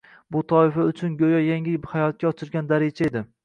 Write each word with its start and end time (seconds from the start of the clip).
bu 0.35 0.39
toifa 0.53 0.85
uchun 0.93 1.13
go‘yo 1.21 1.43
yangi 1.49 1.77
hayotga 1.95 2.31
ochilgan 2.33 2.75
daricha 2.77 3.11
edi 3.13 3.27